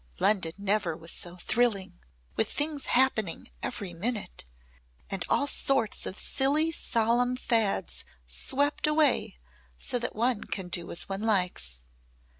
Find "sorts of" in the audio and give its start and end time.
5.45-6.17